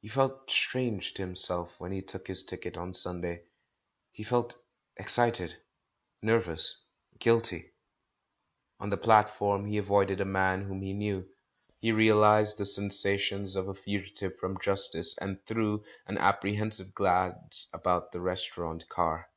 He 0.00 0.08
felt 0.08 0.50
strange 0.50 1.12
to 1.12 1.20
himself 1.20 1.78
when 1.78 1.92
he 1.92 2.00
took 2.00 2.26
his 2.26 2.42
ticket 2.42 2.78
on 2.78 2.94
Sunday. 2.94 3.42
He 4.12 4.22
felt 4.22 4.56
excited, 4.96 5.58
nervous, 6.22 6.86
guilty. 7.18 7.74
On 8.80 8.88
the 8.88 8.96
platform 8.96 9.66
he 9.66 9.76
avoided 9.76 10.22
a 10.22 10.24
man 10.24 10.62
whom 10.62 10.80
he 10.80 10.94
knew. 10.94 11.28
He 11.80 11.92
realised 11.92 12.56
the 12.56 12.64
sensations 12.64 13.56
of 13.56 13.68
a 13.68 13.74
fugitive 13.74 14.38
from 14.38 14.58
justice, 14.58 15.18
and 15.18 15.44
threw 15.44 15.84
an 16.06 16.16
apprehensive 16.16 16.94
glance 16.94 17.68
about 17.74 18.12
the 18.12 18.22
restaurant 18.22 18.88
car. 18.88 19.28